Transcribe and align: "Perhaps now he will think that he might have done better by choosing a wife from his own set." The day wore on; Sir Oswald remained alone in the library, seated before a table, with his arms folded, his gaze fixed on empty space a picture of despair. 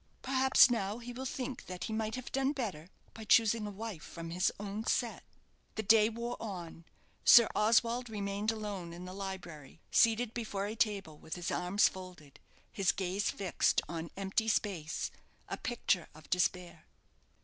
"Perhaps 0.23 0.71
now 0.71 0.97
he 0.97 1.13
will 1.13 1.27
think 1.27 1.67
that 1.67 1.83
he 1.83 1.93
might 1.93 2.15
have 2.15 2.31
done 2.31 2.53
better 2.53 2.89
by 3.13 3.23
choosing 3.23 3.67
a 3.67 3.69
wife 3.69 4.01
from 4.01 4.31
his 4.31 4.51
own 4.59 4.83
set." 4.87 5.21
The 5.75 5.83
day 5.83 6.09
wore 6.09 6.37
on; 6.41 6.85
Sir 7.23 7.47
Oswald 7.55 8.09
remained 8.09 8.49
alone 8.51 8.93
in 8.93 9.05
the 9.05 9.13
library, 9.13 9.79
seated 9.91 10.33
before 10.33 10.65
a 10.65 10.73
table, 10.75 11.19
with 11.19 11.35
his 11.35 11.51
arms 11.51 11.87
folded, 11.87 12.39
his 12.71 12.91
gaze 12.91 13.29
fixed 13.29 13.79
on 13.87 14.09
empty 14.17 14.47
space 14.47 15.11
a 15.47 15.55
picture 15.55 16.07
of 16.15 16.27
despair. 16.31 16.87